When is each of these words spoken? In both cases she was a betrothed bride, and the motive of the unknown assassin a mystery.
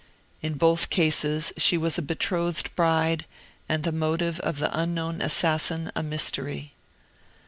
In 0.41 0.55
both 0.55 0.89
cases 0.89 1.53
she 1.57 1.77
was 1.77 1.99
a 1.99 2.01
betrothed 2.01 2.75
bride, 2.75 3.27
and 3.69 3.83
the 3.83 3.91
motive 3.91 4.39
of 4.39 4.57
the 4.57 4.75
unknown 4.75 5.21
assassin 5.21 5.91
a 5.95 6.01
mystery. 6.01 6.73